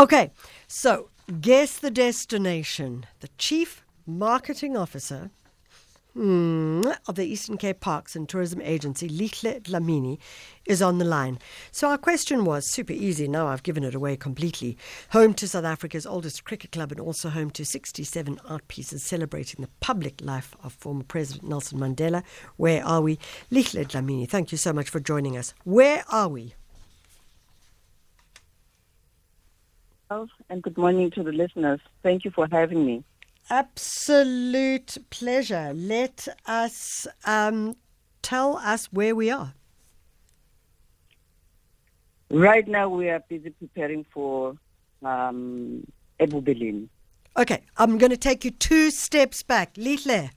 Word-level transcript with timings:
Okay, 0.00 0.30
so 0.66 1.10
guess 1.42 1.76
the 1.76 1.90
destination. 1.90 3.04
The 3.20 3.28
chief 3.36 3.84
marketing 4.06 4.74
officer 4.74 5.30
hmm, 6.14 6.80
of 7.06 7.16
the 7.16 7.26
Eastern 7.26 7.58
Cape 7.58 7.80
Parks 7.80 8.16
and 8.16 8.26
Tourism 8.26 8.62
Agency, 8.62 9.10
Lihle 9.10 9.60
Dlamini, 9.60 10.16
is 10.64 10.80
on 10.80 10.96
the 10.96 11.04
line. 11.04 11.38
So 11.70 11.90
our 11.90 11.98
question 11.98 12.46
was 12.46 12.64
super 12.66 12.94
easy. 12.94 13.28
Now 13.28 13.48
I've 13.48 13.62
given 13.62 13.84
it 13.84 13.94
away 13.94 14.16
completely. 14.16 14.78
Home 15.10 15.34
to 15.34 15.46
South 15.46 15.66
Africa's 15.66 16.06
oldest 16.06 16.44
cricket 16.44 16.72
club 16.72 16.92
and 16.92 17.00
also 17.00 17.28
home 17.28 17.50
to 17.50 17.66
67 17.66 18.40
art 18.48 18.66
pieces 18.68 19.02
celebrating 19.02 19.60
the 19.60 19.70
public 19.80 20.22
life 20.22 20.56
of 20.64 20.72
former 20.72 21.04
President 21.04 21.46
Nelson 21.46 21.78
Mandela. 21.78 22.22
Where 22.56 22.82
are 22.86 23.02
we? 23.02 23.18
Lihle 23.52 23.84
Dlamini, 23.84 24.26
thank 24.26 24.50
you 24.50 24.56
so 24.56 24.72
much 24.72 24.88
for 24.88 24.98
joining 24.98 25.36
us. 25.36 25.52
Where 25.64 26.04
are 26.08 26.28
we? 26.30 26.54
And 30.10 30.60
good 30.60 30.76
morning 30.76 31.08
to 31.12 31.22
the 31.22 31.30
listeners. 31.30 31.78
Thank 32.02 32.24
you 32.24 32.32
for 32.32 32.48
having 32.50 32.84
me. 32.84 33.04
Absolute 33.48 34.98
pleasure. 35.10 35.70
Let 35.72 36.26
us 36.46 37.06
um, 37.24 37.76
tell 38.20 38.56
us 38.56 38.86
where 38.86 39.14
we 39.14 39.30
are. 39.30 39.54
Right 42.28 42.66
now, 42.66 42.88
we 42.88 43.08
are 43.08 43.20
busy 43.28 43.50
preparing 43.50 44.04
for 44.12 44.56
um, 45.04 45.86
Ebubeleni. 46.18 46.88
Okay, 47.36 47.62
I'm 47.76 47.96
going 47.96 48.10
to 48.10 48.16
take 48.16 48.44
you 48.44 48.50
two 48.50 48.90
steps 48.90 49.44
back. 49.44 49.74
Lihle, 49.74 50.30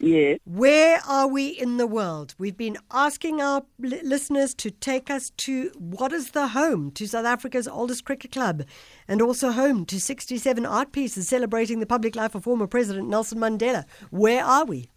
Yes. 0.00 0.38
where 0.44 1.00
are 1.06 1.28
we 1.28 1.48
in 1.48 1.76
the 1.76 1.86
world? 1.86 2.34
We've 2.38 2.56
been 2.56 2.78
asking 2.90 3.40
our 3.42 3.62
li- 3.78 4.00
listeners 4.02 4.54
to 4.54 4.70
take 4.70 5.10
us 5.10 5.30
to 5.38 5.70
what 5.78 6.12
is 6.12 6.30
the 6.30 6.48
home 6.48 6.90
to 6.92 7.06
South 7.06 7.26
Africa's 7.26 7.68
oldest 7.68 8.04
cricket 8.04 8.32
club 8.32 8.62
and 9.06 9.20
also 9.20 9.52
home 9.52 9.84
to 9.86 10.00
67 10.00 10.64
art 10.64 10.92
pieces 10.92 11.28
celebrating 11.28 11.80
the 11.80 11.86
public 11.86 12.16
life 12.16 12.34
of 12.34 12.44
former 12.44 12.66
President 12.66 13.08
Nelson 13.08 13.38
Mandela. 13.38 13.84
Where 14.10 14.42
are 14.44 14.64
we? 14.64 14.88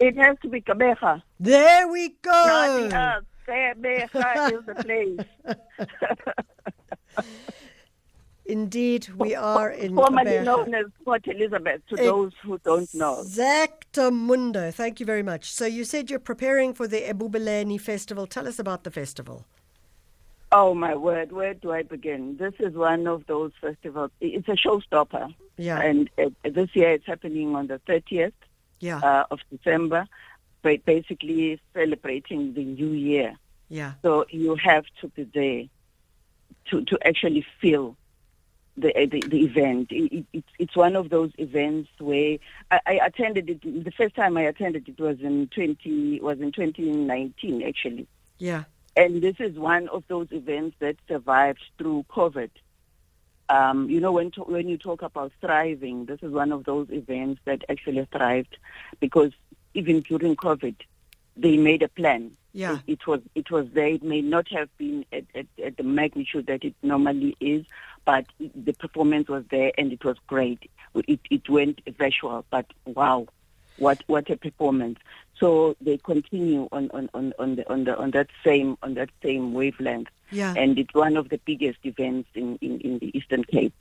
It 0.00 0.16
has 0.16 0.36
to 0.42 0.48
be 0.48 0.60
Gqeberha. 0.62 1.22
There 1.38 1.86
we 1.88 2.16
go. 2.22 2.88
else. 2.92 4.52
Is 4.52 4.66
the 4.66 4.74
place. 4.84 5.56
Indeed, 8.50 9.08
we 9.16 9.34
are 9.34 9.70
in 9.70 9.94
Formerly 9.94 10.40
known 10.40 10.74
as 10.74 10.86
Port 11.04 11.26
Elizabeth, 11.26 11.80
to 11.88 11.94
Ex- 11.94 12.04
those 12.04 12.32
who 12.42 12.58
don't 12.58 12.92
know. 12.94 13.14
Exactamundo. 13.24 14.72
Thank 14.74 15.00
you 15.00 15.06
very 15.06 15.22
much. 15.22 15.52
So 15.52 15.66
you 15.66 15.84
said 15.84 16.10
you're 16.10 16.18
preparing 16.18 16.74
for 16.74 16.86
the 16.88 17.00
Ebubeleni 17.02 17.80
festival. 17.80 18.26
Tell 18.26 18.46
us 18.48 18.58
about 18.58 18.84
the 18.84 18.90
festival. 18.90 19.44
Oh, 20.52 20.74
my 20.74 20.94
word. 20.96 21.30
Where 21.32 21.54
do 21.54 21.70
I 21.72 21.82
begin? 21.82 22.36
This 22.36 22.54
is 22.58 22.74
one 22.74 23.06
of 23.06 23.24
those 23.26 23.52
festivals. 23.60 24.10
It's 24.20 24.48
a 24.48 24.56
showstopper. 24.56 25.32
Yeah. 25.56 25.78
And 25.80 26.10
uh, 26.18 26.30
this 26.44 26.70
year 26.74 26.90
it's 26.90 27.06
happening 27.06 27.54
on 27.54 27.68
the 27.68 27.78
30th 27.88 28.32
Yeah. 28.80 28.98
uh, 28.98 29.24
of 29.30 29.38
December, 29.54 30.08
ba- 30.62 30.78
basically 30.84 31.60
celebrating 31.72 32.54
the 32.54 32.64
new 32.64 32.90
year. 32.90 33.36
yeah. 33.68 33.92
So 34.02 34.26
you 34.30 34.56
have 34.56 34.84
to 35.02 35.08
be 35.08 35.22
there 35.32 35.64
to, 36.70 36.84
to 36.90 36.98
actually 37.06 37.44
feel 37.60 37.96
the, 38.76 38.92
the, 39.10 39.20
the 39.28 39.44
event. 39.44 39.90
It, 39.92 40.12
it, 40.12 40.26
it's- 40.32 40.54
it's 40.58 40.76
one 40.76 40.94
of 40.96 41.08
those 41.10 41.30
events 41.38 41.88
where 41.98 42.38
I, 42.70 42.80
I 42.86 42.92
attended 43.06 43.48
it. 43.50 43.84
The 43.84 43.90
first 43.90 44.14
time 44.14 44.36
I 44.36 44.42
attended 44.42 44.88
it 44.88 44.98
was 45.00 45.20
in 45.20 45.48
20 45.48 46.20
was 46.20 46.40
in 46.40 46.52
2019 46.52 47.62
actually, 47.62 48.06
Yeah. 48.38 48.64
and 48.96 49.22
this 49.22 49.36
is 49.38 49.58
one 49.58 49.88
of 49.88 50.04
those 50.08 50.28
events 50.32 50.76
that 50.80 50.96
survived 51.08 51.62
through 51.78 52.04
COVID. 52.10 52.50
Um, 53.48 53.90
you 53.90 54.00
know, 54.00 54.12
when 54.12 54.30
to, 54.32 54.42
when 54.42 54.68
you 54.68 54.76
talk 54.78 55.02
about 55.02 55.32
thriving, 55.40 56.04
this 56.04 56.20
is 56.22 56.30
one 56.30 56.52
of 56.52 56.64
those 56.64 56.88
events 56.90 57.40
that 57.46 57.64
actually 57.68 58.06
thrived 58.12 58.56
because 59.00 59.32
even 59.74 60.00
during 60.00 60.36
COVID, 60.36 60.76
they 61.42 61.56
made 61.56 61.82
a 61.82 61.88
plan 61.88 62.22
Yeah. 62.52 62.78
it, 62.86 62.94
it 62.94 63.06
was 63.06 63.20
it 63.40 63.48
was 63.50 63.66
there. 63.76 63.86
It 63.98 64.02
may 64.02 64.20
not 64.34 64.46
have 64.58 64.68
been 64.78 65.04
at, 65.12 65.24
at, 65.34 65.46
at 65.66 65.76
the 65.76 65.84
magnitude 66.00 66.46
that 66.46 66.62
it 66.64 66.74
normally 66.82 67.36
is, 67.40 67.64
but 68.04 68.24
it, 68.38 68.52
the 68.66 68.72
performance 68.72 69.28
was 69.28 69.44
there 69.50 69.70
and 69.78 69.92
it 69.92 70.04
was 70.04 70.16
great. 70.26 70.60
It 71.12 71.20
it 71.30 71.48
went 71.48 71.80
virtual, 71.98 72.44
but 72.50 72.66
wow, 72.84 73.20
what 73.78 73.98
what 74.08 74.28
a 74.30 74.36
performance! 74.36 74.98
So 75.40 75.76
they 75.80 75.96
continue 75.98 76.68
on 76.72 76.90
on, 76.92 77.08
on, 77.14 77.32
on 77.38 77.56
the 77.56 77.64
on 77.72 77.84
the 77.84 77.94
on 77.96 78.10
that 78.16 78.28
same 78.44 78.76
on 78.82 78.94
that 78.94 79.10
same 79.22 79.54
wavelength, 79.54 80.10
Yeah. 80.30 80.52
and 80.56 80.76
it's 80.78 80.92
one 80.94 81.16
of 81.16 81.28
the 81.28 81.38
biggest 81.50 81.78
events 81.84 82.28
in, 82.34 82.58
in, 82.60 82.80
in 82.80 82.98
the 82.98 83.16
Eastern 83.16 83.44
Cape. 83.44 83.72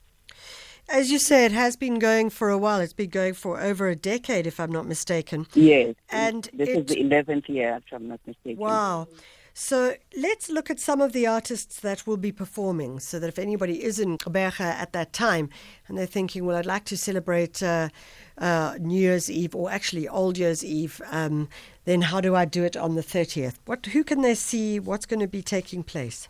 As 0.91 1.11
you 1.11 1.19
say, 1.19 1.45
it 1.45 1.51
has 1.51 1.75
been 1.75 2.00
going 2.00 2.29
for 2.31 2.50
a 2.50 2.57
while. 2.57 2.79
It's 2.79 2.94
been 2.94 3.11
going 3.11 3.35
for 3.35 3.59
over 3.61 3.88
a 3.88 3.95
decade, 3.95 4.47
if 4.47 4.59
I'm 4.59 4.72
not 4.72 4.88
mistaken. 4.88 5.45
Yes, 5.53 5.94
And 6.09 6.50
this 6.53 6.69
it- 6.69 6.77
is 6.79 6.85
the 6.88 7.01
eleventh 7.01 7.47
year, 7.47 7.79
if 7.85 7.94
I'm 7.94 8.07
not 8.07 8.19
mistaken. 8.25 8.57
Wow. 8.57 9.07
So 9.53 9.95
let's 10.16 10.50
look 10.50 10.69
at 10.69 10.79
some 10.79 11.01
of 11.01 11.11
the 11.11 11.27
artists 11.27 11.81
that 11.81 12.07
will 12.07 12.17
be 12.17 12.31
performing 12.31 13.00
so 13.01 13.19
that 13.19 13.27
if 13.27 13.38
anybody 13.38 13.83
is 13.83 14.00
in 14.00 14.17
Gqeberha 14.17 14.61
at 14.61 14.94
that 14.94 15.11
time 15.11 15.50
and 15.88 15.97
they're 15.97 16.05
thinking, 16.05 16.45
well, 16.45 16.55
I'd 16.55 16.66
like 16.66 16.85
to 16.85 16.97
celebrate 16.97 17.61
uh, 17.61 17.89
uh, 18.38 18.77
New 18.79 18.97
Year's 19.00 19.29
Eve 19.29 19.53
or 19.53 19.69
actually 19.69 20.07
Old 20.07 20.38
Year's 20.38 20.63
Eve, 20.63 21.01
um, 21.11 21.50
then 21.83 22.03
how 22.03 22.21
do 22.21 22.35
I 22.35 22.45
do 22.45 22.63
it 22.63 22.77
on 22.77 22.95
the 22.95 23.01
30th? 23.03 23.56
What, 23.66 23.85
who 23.88 24.03
can 24.03 24.21
they 24.21 24.35
see? 24.35 24.79
What's 24.79 25.06
going 25.06 25.19
to 25.19 25.27
be 25.27 25.41
taking 25.41 25.83
place? 25.83 26.29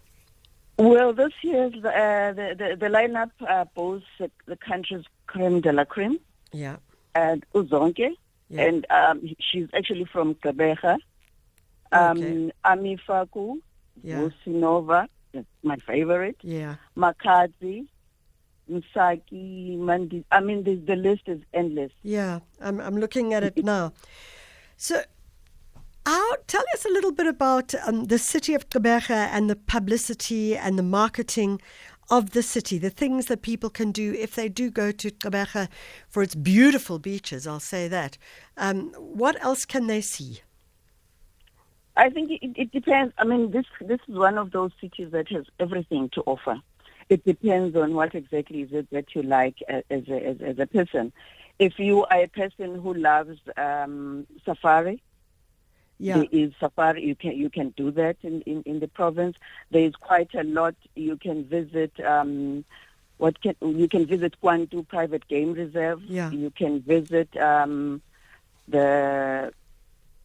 Well, 0.79 1.11
this 1.11 1.33
year's 1.43 1.73
uh, 1.75 2.31
the, 2.39 2.55
the 2.57 2.75
the 2.79 2.85
lineup 2.87 3.31
uh, 3.45 3.65
boasts 3.75 4.07
the, 4.19 4.55
country's 4.55 5.03
creme 5.27 5.59
de 5.59 5.73
la 5.73 5.83
creme 5.83 6.17
Yeah. 6.53 6.77
and 7.13 7.45
Uzonke, 7.53 8.11
Yeah. 8.49 8.61
and 8.65 8.85
um, 8.89 9.17
she's 9.39 9.67
actually 9.73 10.05
from 10.05 10.35
Gqeberha. 10.35 10.97
Um, 11.91 12.17
Okay. 12.17 12.51
Ami 12.63 12.95
Faku, 13.05 13.59
Yeah. 14.03 14.19
Vusi 14.19 14.47
Nova, 14.47 15.09
that's 15.33 15.45
my 15.63 15.75
favorite. 15.77 16.37
Yeah. 16.43 16.75
Makhadzi, 16.95 17.85
Msaki, 18.71 19.77
Mandi. 19.77 20.23
I 20.31 20.39
mean, 20.39 20.63
the, 20.63 20.75
the 20.75 20.95
list 20.95 21.23
is 21.27 21.41
endless. 21.53 21.91
Yeah, 22.03 22.39
I'm, 22.61 22.79
I'm 22.79 22.97
looking 22.97 23.33
at 23.33 23.43
it 23.43 23.57
now. 23.75 23.91
So, 24.77 25.01
how, 26.05 26.35
tell 26.47 26.63
us 26.73 26.85
a 26.85 26.89
little 26.89 27.11
bit 27.11 27.27
about 27.27 27.73
um, 27.85 28.05
the 28.05 28.17
city 28.17 28.53
of 28.53 28.69
Gqeberha 28.69 29.29
and 29.31 29.49
the 29.49 29.55
publicity 29.55 30.55
and 30.55 30.77
the 30.77 30.83
marketing 30.83 31.61
of 32.09 32.31
the 32.31 32.41
city, 32.41 32.77
the 32.77 32.89
things 32.89 33.27
that 33.27 33.41
people 33.41 33.69
can 33.69 33.91
do 33.91 34.13
if 34.13 34.35
they 34.35 34.49
do 34.49 34.71
go 34.71 34.91
to 34.91 35.11
Gqeberha 35.11 35.67
for 36.07 36.23
its 36.23 36.35
beautiful 36.35 36.99
beaches, 36.99 37.45
I'll 37.45 37.59
say 37.59 37.87
that. 37.87 38.17
Um, 38.57 38.91
what 38.93 39.41
else 39.43 39.65
can 39.65 39.87
they 39.87 40.01
see? 40.01 40.41
I 41.95 42.09
think 42.09 42.31
it, 42.31 42.51
it 42.55 42.71
depends. 42.71 43.13
I 43.17 43.25
mean, 43.25 43.51
this 43.51 43.65
this 43.81 43.99
is 44.07 44.15
one 44.15 44.37
of 44.37 44.51
those 44.51 44.71
cities 44.79 45.11
that 45.11 45.27
has 45.29 45.45
everything 45.59 46.09
to 46.13 46.21
offer. 46.21 46.59
It 47.09 47.25
depends 47.25 47.75
on 47.75 47.93
what 47.93 48.15
exactly 48.15 48.61
is 48.61 48.69
it 48.71 48.87
that 48.91 49.13
you 49.15 49.23
like 49.23 49.57
as 49.67 49.83
a, 50.07 50.25
as, 50.25 50.37
as 50.41 50.59
a 50.59 50.67
person. 50.67 51.11
If 51.57 51.77
you 51.77 52.05
are 52.05 52.21
a 52.21 52.27
person 52.27 52.79
who 52.79 52.93
loves 52.93 53.37
um, 53.57 54.25
safari, 54.45 55.01
Yeah, 55.99 56.15
there 56.17 56.27
is 56.31 56.53
safari. 56.59 57.03
You 57.05 57.15
can 57.15 57.33
you 57.37 57.49
can 57.49 57.69
do 57.75 57.91
that 57.91 58.17
in, 58.23 58.41
in, 58.41 58.63
in 58.63 58.79
the 58.79 58.87
province. 58.87 59.35
There 59.69 59.83
is 59.83 59.95
quite 59.95 60.33
a 60.33 60.43
lot. 60.43 60.75
You 60.95 61.17
can 61.17 61.43
visit. 61.43 61.99
Um, 61.99 62.65
what 63.17 63.41
can 63.41 63.55
you 63.61 63.87
can 63.89 64.05
visit 64.05 64.35
Kwantu 64.41 64.87
Private 64.87 65.27
Game 65.27 65.51
Reserve. 65.53 66.01
Yeah. 66.03 66.31
You 66.31 66.51
can 66.51 66.81
visit 66.81 67.35
um, 67.37 68.01
the 68.67 69.51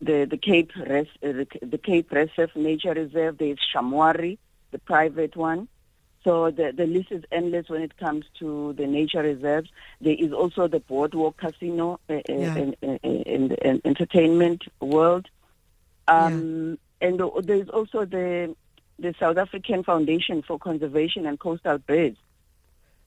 the 0.01 0.27
the 0.31 0.37
Cape 0.37 0.71
Res, 0.77 1.09
uh, 1.23 1.33
the, 1.33 1.47
the 1.63 1.79
Cape 1.79 2.11
Recife 2.11 2.55
Nature 2.55 2.95
Reserve. 2.95 3.39
There 3.39 3.49
is 3.49 3.59
Shamwari, 3.75 4.39
the 4.71 4.79
private 4.79 5.35
one. 5.37 5.67
So 6.23 6.51
the 6.51 6.73
the 6.73 6.87
list 6.87 7.11
is 7.11 7.25
endless 7.33 7.69
when 7.69 7.83
it 7.83 7.97
comes 7.99 8.25
to 8.39 8.73
the 8.75 8.87
nature 8.87 9.23
reserves. 9.23 9.71
There 10.01 10.17
is 10.19 10.33
also 10.33 10.69
the 10.69 10.81
Boardwalk 10.81 11.37
Casino 11.37 12.01
uh, 12.09 12.15
uh, 12.15 12.21
Yeah. 12.29 12.55
in, 12.57 12.75
in, 12.81 12.99
in 13.03 13.49
the 13.49 13.87
entertainment 13.87 14.65
world. 14.81 15.29
Um, 16.09 16.79
And 17.01 17.21
there 17.43 17.57
is 17.57 17.69
also 17.69 18.05
the 18.05 18.55
the 18.99 19.15
South 19.19 19.37
African 19.37 19.83
Foundation 19.83 20.43
for 20.43 20.59
Conservation 20.59 21.27
and 21.27 21.39
Coastal 21.39 21.79
Birds. 21.79 22.17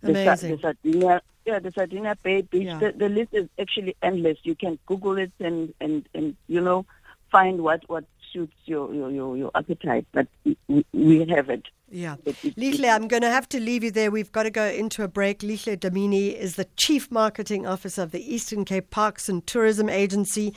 The, 0.01 0.13
Sa- 0.13 0.19
amazing. 0.21 0.55
the 0.57 0.61
Sardinia, 0.61 1.21
yeah, 1.45 1.59
the 1.59 1.71
Sardinia 1.71 2.15
Bay 2.21 2.41
Beach. 2.41 2.63
Yeah. 2.67 2.77
The, 2.79 2.91
the 2.91 3.09
list 3.09 3.33
is 3.33 3.47
actually 3.57 3.95
endless. 4.03 4.37
You 4.43 4.53
can 4.55 4.77
Google 4.85 5.17
it 5.17 5.31
and, 5.39 5.73
and, 5.79 6.07
and 6.13 6.35
you 6.47 6.61
know 6.61 6.85
find 7.31 7.61
what, 7.61 7.81
what 7.87 8.03
suits 8.31 8.53
your, 8.65 8.93
your, 8.93 9.11
your, 9.11 9.37
your 9.37 9.51
appetite, 9.55 10.05
but 10.13 10.27
we, 10.45 10.85
we 10.93 11.25
have 11.29 11.49
it. 11.49 11.63
Yeah. 11.89 12.17
Lihle, 12.25 12.93
I'm 12.93 13.07
going 13.07 13.21
to 13.21 13.29
have 13.29 13.47
to 13.49 13.61
leave 13.61 13.81
you 13.81 13.91
there. 13.91 14.11
We've 14.11 14.31
got 14.31 14.43
to 14.43 14.49
go 14.49 14.65
into 14.65 15.03
a 15.03 15.07
break. 15.07 15.39
Lihle 15.39 15.77
Dlamini 15.77 16.35
is 16.35 16.57
the 16.57 16.65
Chief 16.75 17.09
Marketing 17.09 17.65
Officer 17.65 18.01
of 18.01 18.11
the 18.11 18.33
Eastern 18.33 18.65
Cape 18.65 18.89
Parks 18.89 19.29
and 19.29 19.45
Tourism 19.47 19.87
Agency. 19.87 20.53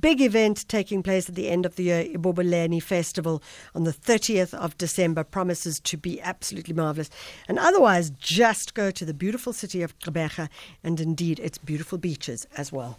Big 0.00 0.20
event 0.20 0.68
taking 0.68 1.02
place 1.02 1.28
at 1.28 1.36
the 1.36 1.48
end 1.48 1.64
of 1.64 1.76
the 1.76 1.84
year, 1.84 2.04
Ebubeleni 2.04 2.82
Festival 2.82 3.40
on 3.76 3.84
the 3.84 3.92
30th 3.92 4.54
of 4.54 4.76
December. 4.76 5.22
Promises 5.22 5.78
to 5.80 5.96
be 5.96 6.20
absolutely 6.20 6.74
marvelous. 6.74 7.10
And 7.46 7.60
otherwise, 7.60 8.10
just 8.10 8.74
go 8.74 8.90
to 8.90 9.04
the 9.04 9.14
beautiful 9.14 9.52
city 9.52 9.82
of 9.82 9.96
Gqeberha 10.00 10.48
and 10.82 11.00
indeed 11.00 11.38
its 11.38 11.58
beautiful 11.58 11.98
beaches 11.98 12.48
as 12.56 12.72
well. 12.72 12.98